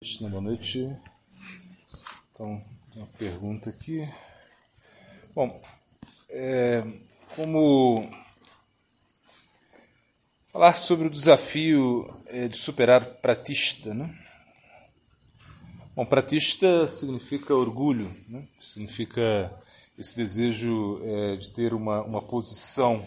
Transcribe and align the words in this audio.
Cristina, 0.00 0.30
boa 0.30 0.42
noite. 0.42 0.96
Então, 2.30 2.64
uma 2.94 3.06
pergunta 3.18 3.68
aqui. 3.68 4.08
Bom, 5.34 5.60
é, 6.30 6.84
como 7.34 8.08
falar 10.52 10.74
sobre 10.74 11.08
o 11.08 11.10
desafio 11.10 12.16
é, 12.26 12.46
de 12.46 12.56
superar 12.56 13.04
pratista, 13.04 13.92
né? 13.92 14.16
Bom, 15.96 16.06
pratista 16.06 16.86
significa 16.86 17.52
orgulho, 17.52 18.08
né? 18.28 18.46
significa 18.60 19.52
esse 19.98 20.16
desejo 20.16 21.00
é, 21.02 21.36
de 21.38 21.50
ter 21.50 21.74
uma, 21.74 22.02
uma 22.02 22.22
posição. 22.22 23.04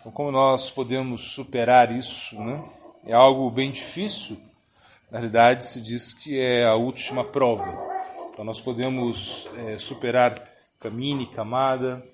Então, 0.00 0.10
como 0.10 0.30
nós 0.32 0.70
podemos 0.70 1.32
superar 1.32 1.92
isso, 1.94 2.42
né? 2.42 2.66
É 3.04 3.12
algo 3.12 3.50
bem 3.50 3.70
difícil, 3.70 4.40
na 5.10 5.18
realidade, 5.18 5.64
se 5.64 5.80
diz 5.80 6.12
que 6.12 6.38
é 6.38 6.64
a 6.64 6.74
última 6.74 7.24
prova. 7.24 7.96
Então, 8.32 8.44
nós 8.44 8.60
podemos 8.60 9.48
é, 9.56 9.78
superar 9.78 10.42
caminho, 10.78 11.26
camada, 11.28 12.04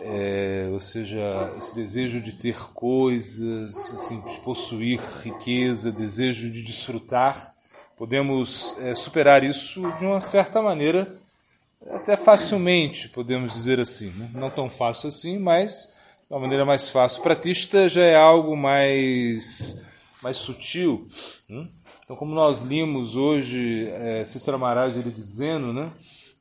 é, 0.00 0.68
ou 0.72 0.80
seja, 0.80 1.18
esse 1.58 1.74
desejo 1.74 2.20
de 2.20 2.32
ter 2.32 2.56
coisas, 2.72 3.92
assim, 3.94 4.20
de 4.20 4.38
possuir 4.40 5.00
riqueza, 5.22 5.90
desejo 5.90 6.50
de 6.50 6.62
desfrutar. 6.62 7.54
Podemos 7.96 8.76
é, 8.78 8.94
superar 8.94 9.42
isso 9.42 9.90
de 9.98 10.04
uma 10.04 10.20
certa 10.20 10.62
maneira, 10.62 11.16
até 11.90 12.16
facilmente, 12.16 13.08
podemos 13.08 13.52
dizer 13.52 13.80
assim. 13.80 14.10
Né? 14.10 14.30
Não 14.34 14.50
tão 14.50 14.70
fácil 14.70 15.08
assim, 15.08 15.38
mas 15.38 15.92
de 16.28 16.34
uma 16.34 16.40
maneira 16.40 16.64
mais 16.64 16.88
fácil. 16.88 17.22
Pratista 17.22 17.88
já 17.88 18.02
é 18.02 18.14
algo 18.14 18.56
mais, 18.56 19.82
mais 20.22 20.36
sutil. 20.36 21.08
Hum? 21.50 21.66
Então, 22.08 22.16
como 22.16 22.34
nós 22.34 22.62
limos 22.62 23.16
hoje 23.16 23.86
é, 23.90 24.24
Cícero 24.24 24.56
Amaral 24.56 24.88
ele 24.88 25.10
dizendo, 25.10 25.74
né, 25.74 25.92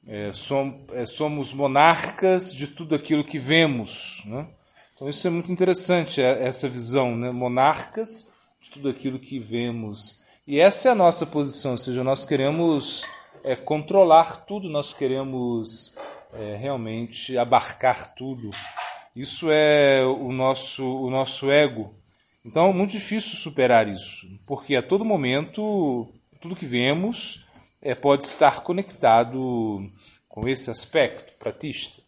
é, 0.08 0.32
som, 0.32 0.80
é, 0.94 1.06
somos 1.06 1.52
monarcas 1.52 2.54
de 2.54 2.68
tudo 2.68 2.96
aquilo 2.96 3.22
que 3.22 3.38
vemos. 3.38 4.22
Né? 4.28 4.48
Então, 4.96 5.10
isso 5.10 5.28
é 5.28 5.30
muito 5.30 5.52
interessante, 5.52 6.22
é, 6.22 6.48
essa 6.48 6.70
visão, 6.70 7.18
né? 7.18 7.32
monarcas 7.32 8.32
de 8.62 8.70
tudo 8.70 8.88
aquilo 8.88 9.20
que 9.20 9.40
vemos. 9.40 10.24
E 10.48 10.58
essa 10.58 10.88
é 10.88 10.92
a 10.94 10.96
nossa 10.96 11.26
posição, 11.26 11.74
ou 11.74 11.78
seja, 11.78 12.02
nós 12.02 12.24
queremos 12.24 13.06
é, 13.44 13.54
controlar 13.54 14.46
tudo, 14.46 14.70
nós 14.70 14.94
queremos 14.94 15.98
é, 16.34 16.56
realmente 16.56 17.38
abarcar 17.38 18.16
tudo. 18.16 18.52
Isso 19.14 19.50
é 19.52 20.02
o 20.06 20.32
nosso, 20.32 20.86
o 20.86 21.10
nosso 21.10 21.52
ego. 21.52 21.94
Então 22.48 22.70
é 22.70 22.74
muito 22.74 22.92
difícil 22.92 23.36
superar 23.36 23.90
isso, 23.90 24.26
porque 24.46 24.78
a 24.78 24.82
todo 24.82 25.04
momento 25.04 26.08
tudo 26.40 26.56
que 26.56 26.66
vemos 26.66 27.46
é, 27.82 27.94
pode 27.94 28.24
estar 28.24 28.62
conectado 28.62 29.86
com 30.30 30.48
esse 30.48 30.72
aspecto 30.72 31.34
pratista. 31.38 32.02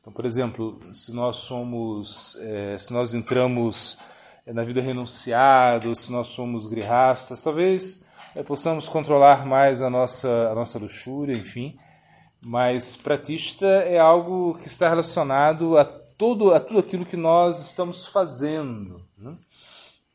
Então, 0.00 0.10
por 0.10 0.24
exemplo, 0.24 0.80
se 0.94 1.12
nós 1.12 1.36
somos, 1.36 2.34
é, 2.40 2.78
se 2.78 2.94
nós 2.94 3.12
entramos 3.12 3.98
é, 4.46 4.54
na 4.54 4.64
vida 4.64 4.80
renunciada, 4.80 5.94
se 5.94 6.10
nós 6.10 6.28
somos 6.28 6.66
grihastas, 6.66 7.42
talvez 7.42 8.06
é, 8.34 8.42
possamos 8.42 8.88
controlar 8.88 9.44
mais 9.44 9.82
a 9.82 9.90
nossa, 9.90 10.48
a 10.50 10.54
nossa 10.54 10.78
luxúria, 10.78 11.34
enfim. 11.34 11.76
Mas 12.40 12.96
pratista 12.96 13.66
é 13.66 13.98
algo 13.98 14.54
que 14.54 14.66
está 14.66 14.88
relacionado 14.88 15.76
a 15.76 15.84
todo, 15.84 16.54
a 16.54 16.58
tudo 16.58 16.78
aquilo 16.78 17.04
que 17.04 17.18
nós 17.18 17.60
estamos 17.60 18.06
fazendo. 18.06 19.11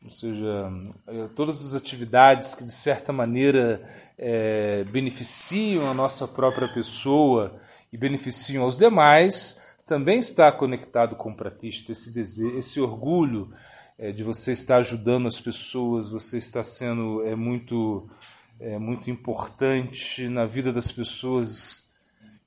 Ou 0.08 0.14
seja, 0.14 0.72
eh, 1.06 1.28
todas 1.36 1.66
as 1.66 1.74
atividades 1.74 2.54
que 2.54 2.64
de 2.64 2.72
certa 2.72 3.12
maneira 3.12 3.78
é, 4.16 4.82
beneficiam 4.84 5.86
a 5.90 5.92
nossa 5.92 6.26
própria 6.26 6.66
pessoa 6.66 7.54
e 7.92 7.98
beneficiam 7.98 8.64
aos 8.64 8.78
demais, 8.78 9.60
também 9.86 10.18
está 10.18 10.50
conectado 10.50 11.14
com 11.14 11.30
o 11.30 11.36
pratista, 11.36 11.92
esse 11.92 12.10
desejo, 12.10 12.56
esse 12.56 12.80
orgulho 12.80 13.50
é, 13.98 14.10
de 14.10 14.24
você 14.24 14.52
estar 14.52 14.78
ajudando 14.78 15.28
as 15.28 15.38
pessoas, 15.38 16.08
você 16.08 16.38
está 16.38 16.64
sendo 16.64 17.22
é, 17.26 17.34
muito, 17.34 18.08
é, 18.58 18.78
muito 18.78 19.10
importante 19.10 20.26
na 20.26 20.46
vida 20.46 20.72
das 20.72 20.90
pessoas 20.90 21.86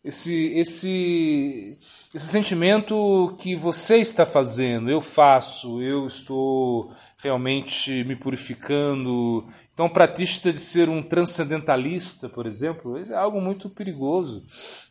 esse, 0.04 0.58
esse, 0.58 1.78
esse 2.14 2.26
sentimento 2.26 3.36
que 3.40 3.56
você 3.56 3.98
está 3.98 4.26
fazendo, 4.26 4.90
eu 4.90 5.00
faço, 5.00 5.82
eu 5.82 6.08
estou 6.08 6.92
realmente 7.22 8.04
me 8.04 8.16
purificando. 8.16 9.46
Então, 9.74 9.86
o 9.86 9.94
pratista 9.94 10.52
de 10.52 10.60
ser 10.60 10.90
um 10.90 11.04
transcendentalista, 11.04 12.28
por 12.28 12.48
exemplo, 12.48 12.98
é 12.98 13.14
algo 13.14 13.40
muito 13.40 13.70
perigoso. 13.70 14.44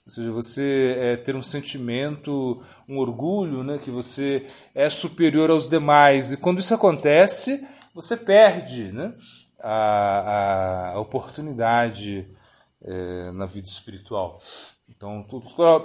Ou 0.06 0.12
seja, 0.12 0.30
você 0.30 0.96
é, 0.98 1.16
ter 1.16 1.34
um 1.34 1.42
sentimento, 1.42 2.62
um 2.88 2.98
orgulho, 2.98 3.64
né, 3.64 3.78
que 3.82 3.90
você 3.90 4.46
é 4.74 4.88
superior 4.88 5.50
aos 5.50 5.68
demais. 5.68 6.32
E 6.32 6.36
quando 6.36 6.60
isso 6.60 6.72
acontece, 6.72 7.66
você 7.92 8.16
perde 8.16 8.92
né, 8.92 9.12
a, 9.60 10.92
a 10.94 11.00
oportunidade 11.00 12.26
é, 12.82 13.30
na 13.32 13.46
vida 13.46 13.66
espiritual. 13.66 14.40
Então, 15.00 15.22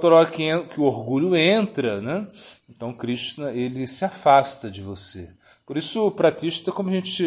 toda 0.01 0.25
que, 0.25 0.43
o 0.77 0.83
orgulho 0.83 1.37
entra, 1.37 2.01
né? 2.01 2.27
então 2.69 2.93
Krishna 2.93 3.49
ele 3.53 3.87
se 3.87 4.03
afasta 4.03 4.69
de 4.69 4.81
você. 4.81 5.29
Por 5.65 5.77
isso, 5.77 6.05
o 6.05 6.11
pratista, 6.11 6.69
como 6.69 6.89
a 6.89 6.91
gente 6.91 7.23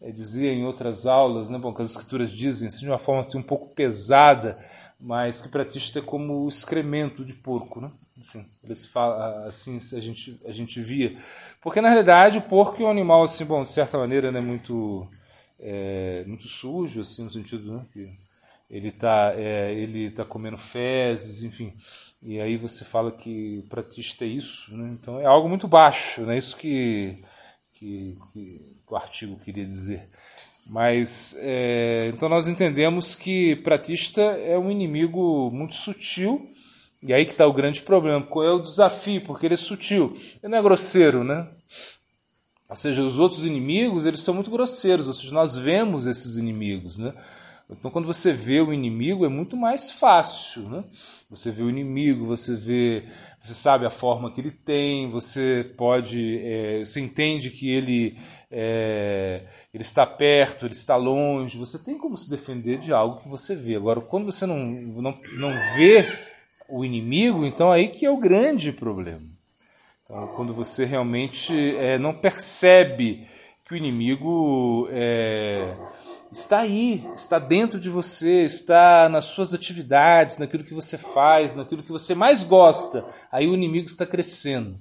é, 0.00 0.10
dizia 0.10 0.50
em 0.50 0.64
outras 0.64 1.04
aulas, 1.04 1.50
né? 1.50 1.58
Bom, 1.58 1.74
que 1.74 1.82
as 1.82 1.90
escrituras 1.90 2.32
dizem 2.32 2.68
assim, 2.68 2.86
de 2.86 2.88
uma 2.88 2.96
forma 2.96 3.20
assim, 3.20 3.36
um 3.36 3.42
pouco 3.42 3.68
pesada, 3.74 4.58
mas 4.98 5.38
que 5.38 5.48
o 5.48 5.50
pratista 5.50 5.98
é 5.98 6.02
como 6.02 6.46
o 6.46 6.48
excremento 6.48 7.26
de 7.26 7.34
porco. 7.34 7.78
Né? 7.82 7.90
Assim, 8.18 8.46
eles 8.64 8.86
falam, 8.86 9.46
assim 9.46 9.76
a 9.76 10.00
gente, 10.00 10.40
a 10.46 10.52
gente 10.52 10.80
via. 10.80 11.14
Porque, 11.60 11.82
na 11.82 11.90
realidade, 11.90 12.38
o 12.38 12.42
porco 12.42 12.82
é 12.82 12.86
um 12.86 12.90
animal, 12.90 13.22
assim, 13.22 13.44
bom, 13.44 13.62
de 13.64 13.70
certa 13.70 13.98
maneira, 13.98 14.32
né, 14.32 14.40
muito, 14.40 15.06
é, 15.58 16.24
muito 16.26 16.48
sujo, 16.48 17.02
assim, 17.02 17.22
no 17.22 17.30
sentido 17.30 17.70
né, 17.70 17.82
que 17.92 18.29
ele 18.70 18.88
está 18.88 19.32
é, 19.36 19.72
ele 19.74 20.10
tá 20.10 20.24
comendo 20.24 20.56
fezes, 20.56 21.42
enfim. 21.42 21.74
E 22.22 22.40
aí 22.40 22.56
você 22.56 22.84
fala 22.84 23.10
que 23.10 23.64
para 23.68 23.82
pratista 23.82 24.24
é 24.24 24.28
isso, 24.28 24.76
né? 24.76 24.90
então 24.92 25.18
é 25.18 25.24
algo 25.24 25.48
muito 25.48 25.66
baixo, 25.66 26.22
né? 26.22 26.36
isso 26.36 26.56
que, 26.56 27.18
que, 27.74 28.16
que 28.32 28.60
o 28.88 28.96
artigo 28.96 29.38
queria 29.38 29.64
dizer. 29.64 30.06
Mas 30.66 31.34
é, 31.40 32.10
então 32.14 32.28
nós 32.28 32.46
entendemos 32.46 33.16
que 33.16 33.56
pratista 33.56 34.20
é 34.20 34.56
um 34.58 34.70
inimigo 34.70 35.50
muito 35.50 35.74
sutil, 35.74 36.48
e 37.02 37.12
aí 37.14 37.24
que 37.24 37.32
está 37.32 37.46
o 37.46 37.52
grande 37.52 37.80
problema. 37.80 38.24
Qual 38.24 38.44
é 38.44 38.52
o 38.52 38.62
desafio? 38.62 39.22
Porque 39.22 39.46
ele 39.46 39.54
é 39.54 39.56
sutil, 39.56 40.14
ele 40.42 40.52
não 40.52 40.58
é 40.58 40.62
grosseiro, 40.62 41.24
né? 41.24 41.48
Ou 42.68 42.76
seja, 42.76 43.02
os 43.02 43.18
outros 43.18 43.44
inimigos 43.44 44.06
eles 44.06 44.20
são 44.20 44.34
muito 44.34 44.50
grosseiros, 44.50 45.08
ou 45.08 45.14
seja, 45.14 45.32
nós 45.32 45.56
vemos 45.56 46.06
esses 46.06 46.36
inimigos, 46.36 46.98
né? 46.98 47.12
Então, 47.72 47.90
quando 47.90 48.06
você 48.06 48.32
vê 48.32 48.60
o 48.60 48.72
inimigo, 48.72 49.24
é 49.24 49.28
muito 49.28 49.56
mais 49.56 49.90
fácil. 49.90 50.62
Né? 50.62 50.84
Você 51.30 51.50
vê 51.50 51.62
o 51.62 51.70
inimigo, 51.70 52.26
você 52.26 52.56
vê, 52.56 53.04
você 53.38 53.54
sabe 53.54 53.86
a 53.86 53.90
forma 53.90 54.30
que 54.30 54.40
ele 54.40 54.50
tem, 54.50 55.08
você 55.08 55.72
pode, 55.76 56.40
é, 56.42 56.80
você 56.80 57.00
entende 57.00 57.50
que 57.50 57.70
ele, 57.70 58.18
é, 58.50 59.42
ele 59.72 59.82
está 59.82 60.04
perto, 60.04 60.66
ele 60.66 60.74
está 60.74 60.96
longe. 60.96 61.56
Você 61.58 61.78
tem 61.78 61.96
como 61.96 62.18
se 62.18 62.28
defender 62.28 62.78
de 62.78 62.92
algo 62.92 63.20
que 63.20 63.28
você 63.28 63.54
vê. 63.54 63.76
Agora, 63.76 64.00
quando 64.00 64.24
você 64.24 64.46
não, 64.46 64.58
não, 64.58 65.18
não 65.34 65.50
vê 65.76 66.06
o 66.68 66.84
inimigo, 66.84 67.44
então 67.44 67.70
aí 67.70 67.88
que 67.88 68.04
é 68.04 68.10
o 68.10 68.16
grande 68.16 68.72
problema. 68.72 69.22
Então, 70.04 70.26
quando 70.34 70.52
você 70.52 70.84
realmente 70.84 71.76
é, 71.76 71.98
não 71.98 72.12
percebe 72.12 73.26
que 73.64 73.74
o 73.74 73.76
inimigo 73.76 74.88
é, 74.90 75.72
está 76.32 76.60
aí, 76.60 77.04
está 77.16 77.38
dentro 77.38 77.80
de 77.80 77.90
você, 77.90 78.44
está 78.44 79.08
nas 79.08 79.26
suas 79.26 79.52
atividades, 79.52 80.38
naquilo 80.38 80.64
que 80.64 80.74
você 80.74 80.96
faz, 80.96 81.54
naquilo 81.54 81.82
que 81.82 81.92
você 81.92 82.14
mais 82.14 82.44
gosta. 82.44 83.04
Aí 83.30 83.46
o 83.46 83.54
inimigo 83.54 83.86
está 83.86 84.06
crescendo. 84.06 84.78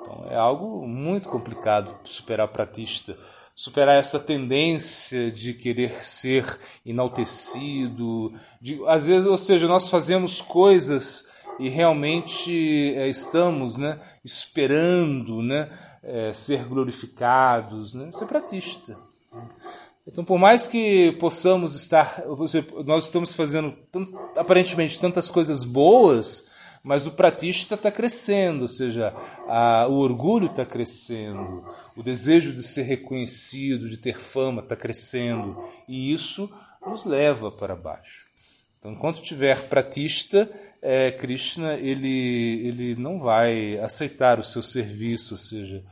Então 0.00 0.26
é 0.30 0.36
algo 0.36 0.86
muito 0.86 1.28
complicado 1.28 1.94
superar 2.04 2.46
o 2.46 2.52
pratista, 2.52 3.16
superar 3.54 3.96
essa 3.96 4.18
tendência 4.18 5.30
de 5.30 5.54
querer 5.54 6.04
ser 6.04 6.58
enaltecido, 6.84 8.32
de, 8.60 8.80
às 8.86 9.06
vezes, 9.06 9.26
ou 9.26 9.38
seja, 9.38 9.68
nós 9.68 9.88
fazemos 9.88 10.40
coisas 10.40 11.32
e 11.58 11.68
realmente 11.68 12.94
é, 12.96 13.08
estamos, 13.08 13.76
né, 13.76 14.00
esperando, 14.24 15.40
né, 15.40 15.70
é, 16.02 16.32
ser 16.32 16.64
glorificados, 16.64 17.94
né? 17.94 18.10
Isso 18.12 18.24
é 18.24 18.26
pratista. 18.26 19.13
Então, 20.06 20.22
por 20.22 20.38
mais 20.38 20.66
que 20.66 21.12
possamos 21.12 21.74
estar, 21.74 22.22
nós 22.84 23.04
estamos 23.04 23.32
fazendo 23.32 23.74
aparentemente 24.36 25.00
tantas 25.00 25.30
coisas 25.30 25.64
boas, 25.64 26.50
mas 26.82 27.06
o 27.06 27.12
pratista 27.12 27.74
está 27.74 27.90
crescendo, 27.90 28.62
ou 28.62 28.68
seja, 28.68 29.14
a, 29.48 29.86
o 29.88 29.94
orgulho 29.94 30.46
está 30.46 30.66
crescendo, 30.66 31.64
o 31.96 32.02
desejo 32.02 32.52
de 32.52 32.62
ser 32.62 32.82
reconhecido, 32.82 33.88
de 33.88 33.96
ter 33.96 34.20
fama 34.20 34.60
está 34.60 34.76
crescendo, 34.76 35.64
e 35.88 36.12
isso 36.12 36.52
nos 36.86 37.06
leva 37.06 37.50
para 37.50 37.74
baixo. 37.74 38.26
Então, 38.78 38.92
enquanto 38.92 39.22
tiver 39.22 39.62
pratista, 39.68 40.50
é, 40.82 41.10
Krishna 41.12 41.76
ele, 41.76 42.68
ele 42.68 42.96
não 42.96 43.18
vai 43.18 43.78
aceitar 43.78 44.38
o 44.38 44.44
seu 44.44 44.62
serviço, 44.62 45.32
ou 45.32 45.38
seja, 45.38 45.82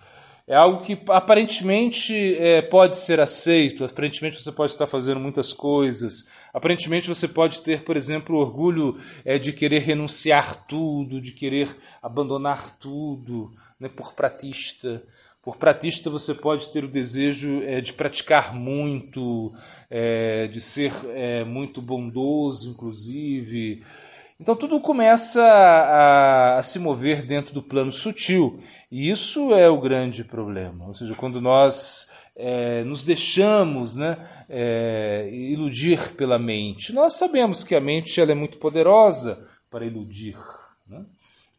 é 0.53 0.55
algo 0.55 0.85
que 0.85 0.99
aparentemente 1.09 2.37
é, 2.37 2.61
pode 2.61 2.95
ser 2.95 3.19
aceito, 3.19 3.87
aparentemente 3.87 4.39
você 4.39 4.53
pode 4.53 4.73
estar 4.73 4.87
fazendo 4.87 5.19
muitas 5.19 5.51
coisas, 5.51 6.29
aparentemente 6.53 7.09
você 7.09 7.27
pode 7.27 7.63
ter, 7.63 7.85
por 7.85 7.97
exemplo, 7.97 8.37
orgulho 8.37 8.95
é, 9.25 9.39
de 9.39 9.51
querer 9.51 9.79
renunciar 9.79 10.67
tudo, 10.67 11.23
de 11.23 11.33
querer 11.33 11.75
abandonar 12.03 12.77
tudo, 12.79 13.51
né, 13.81 13.89
por 13.89 14.13
pratista. 14.13 15.03
Por 15.43 15.57
pratista 15.57 16.11
você 16.11 16.35
pode 16.35 16.69
ter 16.69 16.85
o 16.85 16.89
desejo 16.89 17.63
é, 17.63 17.81
de 17.81 17.95
praticar 17.95 18.55
muito, 18.55 19.55
é, 19.91 20.49
de 20.49 20.61
ser 20.61 20.93
é, 21.15 21.45
muito 21.45 21.81
bondoso, 21.81 22.69
inclusive. 22.69 23.83
Então 24.43 24.57
tudo 24.57 24.81
começa 24.81 25.41
a, 25.41 26.59
a, 26.59 26.63
se 26.65 26.81
mover 26.81 27.25
dentro 27.25 27.55
do 27.55 27.63
plano 27.63 27.93
sutil. 27.93 28.61
E 28.91 29.09
isso 29.09 29.55
é 29.55 29.71
o 29.71 29.81
grande 29.81 30.25
problema. 30.25 30.85
Ou 30.89 30.95
seja, 30.95 31.15
quando 31.15 31.41
nós 31.41 32.11
é, 32.35 32.83
nos 32.83 33.05
deixamos 33.05 33.95
né, 33.95 34.19
é, 34.51 35.31
iludir 35.33 36.15
pela 36.15 36.41
mente, 36.41 36.93
nós 36.93 37.15
sabemos 37.15 37.63
que 37.63 37.77
a 37.77 37.81
mente 37.81 38.21
ela 38.21 38.33
é 38.33 38.35
muito 38.35 38.59
poderosa 38.59 39.39
para 39.71 39.85
iludir. 39.85 40.37
Né? 40.89 41.07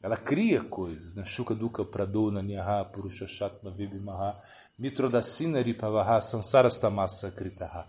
Ela 0.02 0.18
cria 0.18 0.62
coisas. 0.62 1.16
Né? 1.16 1.24
Shuka 1.24 1.56
Dukkha 1.56 1.86
Pradona 1.86 2.42
Nyaha 2.42 2.84
Purushashatma 2.84 3.72
Vibhimaha 3.72 4.36
Mitrodasina 4.78 5.62
Ripavaha 5.62 6.22
Sansarastamasa 6.22 7.32
Kritaha. 7.32 7.88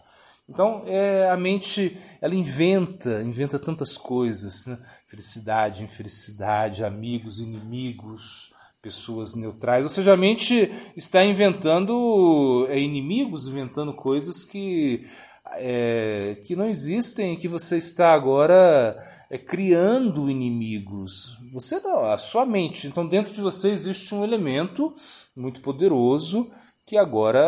Então, 0.48 0.82
é, 0.86 1.30
a 1.30 1.36
mente, 1.36 1.96
ela 2.20 2.34
inventa, 2.34 3.22
inventa 3.22 3.58
tantas 3.58 3.96
coisas, 3.96 4.66
né? 4.66 4.78
felicidade, 5.06 5.82
infelicidade, 5.82 6.84
amigos, 6.84 7.40
inimigos, 7.40 8.52
pessoas 8.82 9.34
neutrais. 9.34 9.84
Ou 9.84 9.88
seja, 9.88 10.12
a 10.12 10.16
mente 10.16 10.70
está 10.94 11.24
inventando 11.24 12.66
é, 12.68 12.78
inimigos, 12.78 13.48
inventando 13.48 13.94
coisas 13.94 14.44
que, 14.44 15.06
é, 15.54 16.36
que 16.44 16.54
não 16.54 16.68
existem, 16.68 17.36
que 17.36 17.48
você 17.48 17.78
está 17.78 18.12
agora 18.12 18.94
é, 19.30 19.38
criando 19.38 20.30
inimigos. 20.30 21.38
Você 21.54 21.80
não, 21.80 22.04
a 22.04 22.18
sua 22.18 22.44
mente. 22.44 22.86
Então, 22.86 23.06
dentro 23.06 23.32
de 23.32 23.40
você 23.40 23.70
existe 23.70 24.14
um 24.14 24.22
elemento 24.22 24.94
muito 25.34 25.62
poderoso 25.62 26.50
que 26.84 26.98
agora 26.98 27.40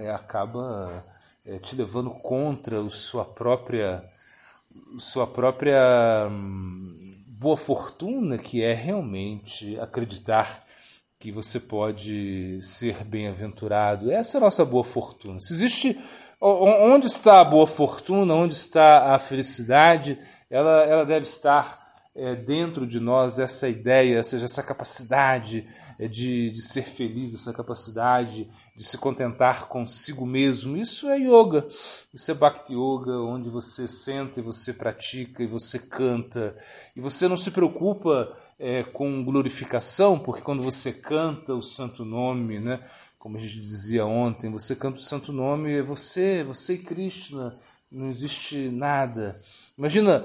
é, 0.00 0.12
acaba 0.12 1.04
te 1.62 1.74
levando 1.76 2.10
contra 2.10 2.88
sua 2.90 3.24
própria 3.24 4.04
sua 4.98 5.26
própria 5.26 6.28
hum, 6.30 7.14
boa 7.38 7.56
fortuna, 7.56 8.38
que 8.38 8.62
é 8.62 8.72
realmente 8.72 9.78
acreditar 9.80 10.64
que 11.18 11.30
você 11.30 11.60
pode 11.60 12.60
ser 12.62 13.04
bem-aventurado. 13.04 14.10
Essa 14.10 14.36
é 14.36 14.38
a 14.38 14.44
nossa 14.44 14.64
boa 14.64 14.84
fortuna. 14.84 15.40
Se 15.40 15.52
existe 15.52 15.98
onde 16.40 17.06
está 17.06 17.40
a 17.40 17.44
boa 17.44 17.66
fortuna, 17.66 18.34
onde 18.34 18.54
está 18.54 19.14
a 19.14 19.18
felicidade, 19.18 20.18
ela, 20.48 20.82
ela 20.84 21.04
deve 21.04 21.26
estar 21.26 21.78
é, 22.14 22.34
dentro 22.34 22.86
de 22.86 22.98
nós 22.98 23.38
essa 23.38 23.68
ideia, 23.68 24.18
ou 24.18 24.24
seja, 24.24 24.46
essa 24.46 24.62
capacidade 24.62 25.66
de, 26.08 26.50
de 26.50 26.62
ser 26.62 26.82
feliz, 26.82 27.34
essa 27.34 27.52
capacidade 27.52 28.48
de 28.74 28.84
se 28.84 28.96
contentar 28.96 29.66
consigo 29.68 30.24
mesmo. 30.24 30.76
Isso 30.76 31.08
é 31.08 31.18
yoga, 31.18 31.66
isso 32.14 32.30
é 32.30 32.34
bhakti 32.34 32.72
yoga, 32.72 33.18
onde 33.18 33.48
você 33.48 33.86
senta 33.86 34.40
e 34.40 34.42
você 34.42 34.72
pratica 34.72 35.42
e 35.42 35.46
você 35.46 35.78
canta 35.78 36.56
e 36.96 37.00
você 37.00 37.28
não 37.28 37.36
se 37.36 37.50
preocupa 37.50 38.32
é, 38.58 38.82
com 38.82 39.24
glorificação, 39.24 40.18
porque 40.18 40.42
quando 40.42 40.62
você 40.62 40.92
canta 40.92 41.54
o 41.54 41.62
santo 41.62 42.04
nome, 42.04 42.58
né, 42.58 42.80
como 43.18 43.36
a 43.36 43.40
gente 43.40 43.60
dizia 43.60 44.06
ontem, 44.06 44.50
você 44.50 44.74
canta 44.74 44.98
o 44.98 45.02
santo 45.02 45.32
nome, 45.32 45.72
é 45.72 45.82
você, 45.82 46.42
você 46.42 46.74
e 46.74 46.78
Krishna, 46.78 47.54
não 47.90 48.08
existe 48.08 48.70
nada. 48.70 49.40
Imagina 49.80 50.22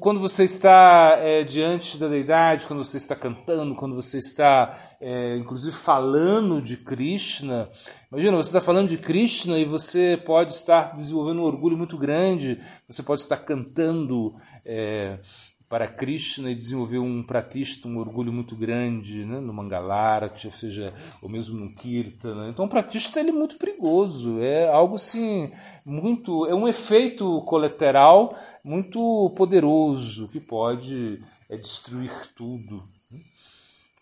quando 0.00 0.18
você 0.18 0.44
está 0.44 1.18
é, 1.20 1.44
diante 1.44 1.98
da 1.98 2.08
deidade, 2.08 2.66
quando 2.66 2.82
você 2.82 2.96
está 2.96 3.14
cantando, 3.14 3.74
quando 3.74 3.94
você 3.94 4.16
está, 4.16 4.74
é, 4.98 5.36
inclusive, 5.36 5.76
falando 5.76 6.62
de 6.62 6.78
Krishna. 6.78 7.68
Imagina, 8.10 8.38
você 8.38 8.48
está 8.48 8.60
falando 8.62 8.88
de 8.88 8.96
Krishna 8.96 9.58
e 9.58 9.66
você 9.66 10.18
pode 10.24 10.54
estar 10.54 10.94
desenvolvendo 10.94 11.42
um 11.42 11.44
orgulho 11.44 11.76
muito 11.76 11.98
grande, 11.98 12.58
você 12.88 13.02
pode 13.02 13.20
estar 13.20 13.36
cantando. 13.36 14.34
É, 14.64 15.18
para 15.68 15.88
Krishna 15.88 16.50
e 16.50 16.54
desenvolveu 16.54 17.02
um 17.02 17.22
pratista, 17.22 17.88
um 17.88 17.98
orgulho 17.98 18.32
muito 18.32 18.54
grande 18.54 19.24
né, 19.24 19.40
no 19.40 19.52
Mangalarati, 19.52 20.46
ou 20.46 20.52
seja, 20.52 20.94
ou 21.20 21.28
mesmo 21.28 21.58
no 21.58 21.74
Kirtana. 21.74 22.48
Então 22.48 22.66
o 22.66 22.68
pratista 22.68 23.18
ele 23.18 23.30
é 23.30 23.32
muito 23.32 23.56
perigoso, 23.56 24.40
é 24.40 24.68
algo 24.68 24.94
assim, 24.94 25.50
muito, 25.84 26.46
é 26.46 26.54
um 26.54 26.68
efeito 26.68 27.42
colateral 27.42 28.36
muito 28.62 29.32
poderoso 29.36 30.28
que 30.28 30.38
pode 30.38 31.20
é, 31.50 31.56
destruir 31.56 32.12
tudo. 32.36 32.82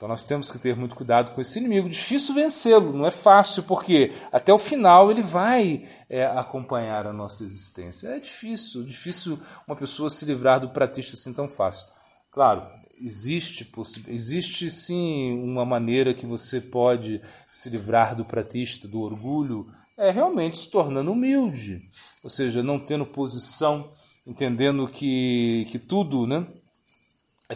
Então 0.04 0.12
nós 0.12 0.22
temos 0.22 0.50
que 0.50 0.58
ter 0.58 0.76
muito 0.76 0.94
cuidado 0.94 1.30
com 1.30 1.40
esse 1.40 1.58
inimigo. 1.58 1.88
Difícil 1.88 2.34
vencê-lo, 2.34 2.92
não 2.92 3.06
é 3.06 3.10
fácil, 3.10 3.62
porque 3.62 4.12
até 4.30 4.52
o 4.52 4.58
final 4.58 5.10
ele 5.10 5.22
vai 5.22 5.82
é, 6.10 6.26
acompanhar 6.26 7.06
a 7.06 7.12
nossa 7.12 7.42
existência. 7.42 8.08
É 8.08 8.20
difícil, 8.20 8.84
difícil 8.84 9.38
uma 9.66 9.74
pessoa 9.74 10.10
se 10.10 10.26
livrar 10.26 10.60
do 10.60 10.68
pratista 10.68 11.14
assim 11.14 11.32
tão 11.32 11.48
fácil. 11.48 11.86
Claro, 12.30 12.66
existe, 13.00 13.66
existe 14.08 14.70
sim 14.70 15.42
uma 15.42 15.64
maneira 15.64 16.12
que 16.12 16.26
você 16.26 16.60
pode 16.60 17.22
se 17.50 17.70
livrar 17.70 18.14
do 18.14 18.26
pratista, 18.26 18.86
do 18.86 19.00
orgulho, 19.00 19.66
é 19.96 20.10
realmente 20.10 20.58
se 20.58 20.70
tornando 20.70 21.12
humilde, 21.12 21.80
ou 22.22 22.28
seja, 22.28 22.62
não 22.62 22.78
tendo 22.78 23.06
posição, 23.06 23.90
entendendo 24.26 24.86
que, 24.86 25.66
que 25.70 25.78
tudo 25.78 26.26
né, 26.26 26.46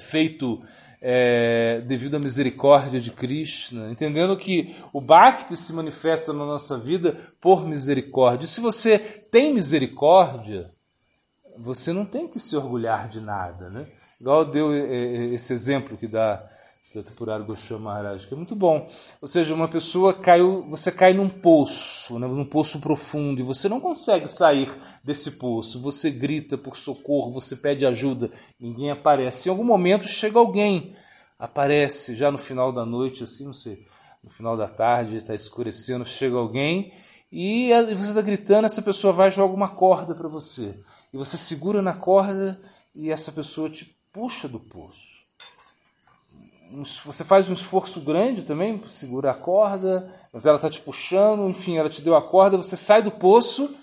feito 0.00 0.62
é, 1.00 1.80
devido 1.86 2.16
à 2.16 2.18
misericórdia 2.18 3.00
de 3.00 3.10
Krishna, 3.10 3.90
entendendo 3.90 4.36
que 4.36 4.74
o 4.92 5.00
Bhakti 5.00 5.56
se 5.56 5.72
manifesta 5.72 6.32
na 6.32 6.44
nossa 6.44 6.76
vida 6.76 7.16
por 7.40 7.64
misericórdia. 7.64 8.46
Se 8.46 8.60
você 8.60 8.98
tem 8.98 9.54
misericórdia, 9.54 10.68
você 11.56 11.93
não 11.93 12.05
tem 12.05 12.26
que 12.28 12.40
se 12.40 12.56
orgulhar 12.56 13.08
de 13.08 13.20
nada. 13.20 13.70
Né? 13.70 13.86
Igual 14.20 14.44
deu 14.44 14.72
é, 14.72 14.78
é, 14.78 15.24
esse 15.34 15.52
exemplo 15.52 15.96
que 15.96 16.06
dá 16.06 16.43
Siddhartha 16.81 17.79
Maharaj, 17.79 18.27
que 18.27 18.35
é 18.35 18.37
muito 18.37 18.55
bom. 18.55 18.89
Ou 19.20 19.29
seja, 19.29 19.55
uma 19.55 19.69
pessoa 19.69 20.15
caiu, 20.15 20.63
você 20.70 20.91
cai 20.91 21.13
num 21.13 21.29
poço, 21.29 22.19
né, 22.19 22.27
num 22.27 22.44
poço 22.44 22.81
profundo, 22.81 23.41
e 23.41 23.44
você 23.44 23.69
não 23.69 23.81
consegue 23.81 24.29
sair 24.29 24.73
desse 25.05 25.32
poço. 25.32 25.82
Você 25.82 26.11
grita 26.11 26.56
por 26.56 26.77
socorro, 26.77 27.32
você 27.32 27.56
pede 27.56 27.85
ajuda, 27.85 28.31
ninguém 28.58 28.91
aparece. 28.91 29.49
Em 29.49 29.53
algum 29.53 29.65
momento 29.65 30.06
chega 30.06 30.39
alguém, 30.39 30.93
aparece 31.39 32.15
já 32.15 32.31
no 32.31 32.39
final 32.39 32.73
da 32.73 32.87
noite, 32.87 33.25
assim, 33.25 33.44
não 33.44 33.55
sei, 33.55 33.85
no 34.23 34.31
final 34.31 34.56
da 34.56 34.69
tarde, 34.69 35.17
está 35.17 35.35
escurecendo, 35.35 36.06
chega 36.06 36.37
alguém 36.37 36.93
e 37.31 37.70
você 37.94 38.11
está 38.11 38.23
gritando, 38.23 38.65
essa 38.65 38.81
pessoa 38.81 39.13
vai 39.13 39.31
jogar 39.31 39.53
uma 39.53 39.69
corda 39.69 40.15
para 40.15 40.29
você. 40.29 40.75
E 41.13 41.17
você 41.19 41.37
segura 41.37 41.82
na 41.82 41.93
corda 41.93 42.58
e 42.94 43.11
essa 43.11 43.31
pessoa 43.31 43.69
te 43.69 43.85
puxa 44.13 44.49
do 44.49 44.58
poço 44.58 45.18
você 47.05 47.25
faz 47.25 47.48
um 47.48 47.53
esforço 47.53 48.01
grande 48.01 48.43
também 48.43 48.77
para 48.77 48.89
segurar 48.89 49.32
a 49.32 49.34
corda, 49.34 50.10
mas 50.32 50.46
ela 50.46 50.56
está 50.56 50.69
te 50.69 50.81
puxando, 50.81 51.48
enfim, 51.48 51.77
ela 51.77 51.89
te 51.89 52.03
deu 52.03 52.15
a 52.15 52.22
corda, 52.22 52.56
você 52.56 52.77
sai 52.77 53.03
do 53.03 53.10
poço 53.10 53.75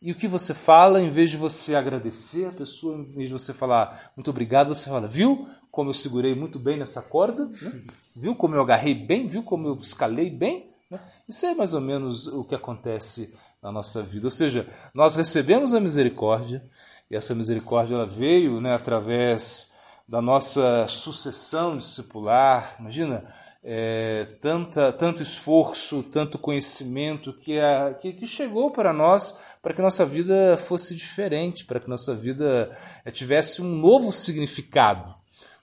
e 0.00 0.12
o 0.12 0.14
que 0.14 0.28
você 0.28 0.54
fala, 0.54 1.00
em 1.00 1.08
vez 1.08 1.30
de 1.30 1.36
você 1.36 1.74
agradecer 1.74 2.46
a 2.46 2.52
pessoa, 2.52 2.98
em 2.98 3.04
vez 3.04 3.28
de 3.28 3.32
você 3.32 3.54
falar 3.54 4.12
muito 4.16 4.30
obrigado, 4.30 4.74
você 4.74 4.88
fala, 4.88 5.08
viu 5.08 5.48
como 5.76 5.90
eu 5.90 5.94
segurei 5.94 6.34
muito 6.34 6.58
bem 6.58 6.78
nessa 6.78 7.02
corda? 7.02 7.44
Né? 7.46 7.82
Viu 8.16 8.34
como 8.34 8.54
eu 8.54 8.62
agarrei 8.62 8.94
bem? 8.94 9.28
Viu 9.28 9.42
como 9.42 9.68
eu 9.68 9.78
escalei 9.78 10.30
bem? 10.30 10.70
Né? 10.90 10.98
Isso 11.28 11.44
é 11.44 11.54
mais 11.54 11.74
ou 11.74 11.82
menos 11.82 12.26
o 12.28 12.44
que 12.44 12.54
acontece 12.54 13.34
na 13.62 13.70
nossa 13.70 14.02
vida. 14.02 14.26
Ou 14.26 14.30
seja, 14.30 14.66
nós 14.94 15.16
recebemos 15.16 15.74
a 15.74 15.80
misericórdia 15.80 16.64
e 17.10 17.16
essa 17.16 17.34
misericórdia 17.34 17.94
ela 17.94 18.06
veio 18.06 18.58
né, 18.58 18.74
através 18.74 19.74
da 20.08 20.22
nossa 20.22 20.86
sucessão 20.88 21.76
discipular. 21.76 22.76
Imagina, 22.78 23.24
é, 23.68 24.26
tanta, 24.40 24.92
tanto 24.92 25.20
esforço, 25.20 26.04
tanto 26.04 26.38
conhecimento 26.38 27.32
que, 27.32 27.58
a, 27.58 27.94
que, 27.94 28.12
que, 28.12 28.26
chegou 28.26 28.70
para 28.70 28.92
nós 28.92 29.56
para 29.60 29.74
que 29.74 29.82
nossa 29.82 30.06
vida 30.06 30.56
fosse 30.56 30.94
diferente, 30.94 31.64
para 31.64 31.80
que 31.80 31.90
nossa 31.90 32.14
vida 32.14 32.70
é, 33.04 33.10
tivesse 33.10 33.60
um 33.60 33.76
novo 33.76 34.12
significado. 34.12 35.12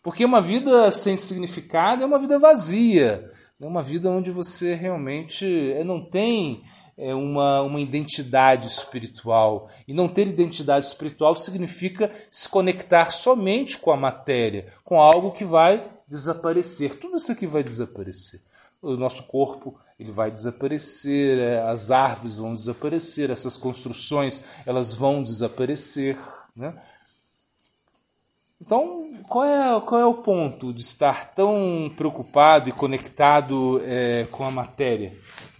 Porque 0.03 0.25
uma 0.25 0.41
vida 0.41 0.91
sem 0.91 1.15
significado 1.15 2.03
é 2.03 2.05
uma 2.05 2.19
vida 2.19 2.37
vazia, 2.37 3.23
é 3.61 3.65
uma 3.65 3.81
vida 3.81 4.09
onde 4.09 4.31
você 4.31 4.75
realmente 4.75 5.45
eh, 5.71 5.85
não 5.85 6.03
tem 6.03 6.61
é, 6.97 7.13
uma, 7.13 7.61
uma 7.61 7.79
identidade 7.79 8.67
espiritual. 8.67 9.69
E 9.87 9.93
não 9.93 10.07
ter 10.07 10.27
identidade 10.27 10.85
espiritual 10.85 11.35
significa 11.35 12.09
se 12.29 12.47
conectar 12.47 13.11
somente 13.11 13.77
com 13.77 13.91
a 13.91 13.97
matéria, 13.97 14.67
com 14.83 14.99
algo 14.99 15.31
que 15.31 15.45
vai 15.45 15.83
desaparecer. 16.07 16.95
Tudo 16.95 17.17
isso 17.17 17.31
aqui 17.31 17.47
vai 17.47 17.63
desaparecer. 17.63 18.41
O 18.81 18.97
nosso 18.97 19.23
corpo 19.23 19.79
ele 19.99 20.11
vai 20.11 20.29
desaparecer, 20.29 21.39
é, 21.39 21.61
as 21.61 21.91
árvores 21.91 22.35
vão 22.35 22.53
desaparecer, 22.53 23.29
essas 23.29 23.55
construções 23.55 24.43
elas 24.65 24.93
vão 24.93 25.23
desaparecer. 25.23 26.17
Né? 26.55 26.73
Então, 28.59 29.13
qual 29.27 29.45
é, 29.45 29.81
qual 29.81 30.01
é 30.01 30.05
o 30.05 30.15
ponto 30.15 30.73
de 30.73 30.81
estar 30.81 31.33
tão 31.33 31.91
preocupado 31.95 32.69
e 32.69 32.71
conectado 32.71 33.81
é, 33.83 34.27
com 34.31 34.43
a 34.43 34.51
matéria? 34.51 35.13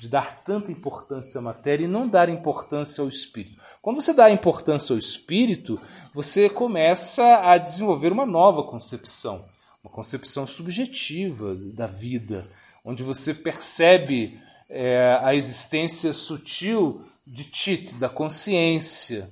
De 0.03 0.09
dar 0.09 0.43
tanta 0.43 0.69
importância 0.69 1.39
à 1.39 1.41
matéria 1.41 1.85
e 1.85 1.87
não 1.87 2.05
dar 2.05 2.27
importância 2.27 3.01
ao 3.01 3.07
espírito. 3.07 3.57
Quando 3.81 4.01
você 4.01 4.11
dá 4.11 4.29
importância 4.29 4.91
ao 4.91 4.99
espírito, 4.99 5.79
você 6.13 6.49
começa 6.49 7.23
a 7.37 7.57
desenvolver 7.57 8.11
uma 8.11 8.25
nova 8.25 8.63
concepção, 8.63 9.45
uma 9.81 9.89
concepção 9.89 10.45
subjetiva 10.45 11.55
da 11.55 11.87
vida, 11.87 12.45
onde 12.83 13.01
você 13.01 13.33
percebe 13.33 14.37
é, 14.69 15.17
a 15.21 15.33
existência 15.33 16.11
sutil 16.11 17.01
de 17.25 17.45
Tit, 17.45 17.95
da 17.95 18.09
consciência. 18.09 19.31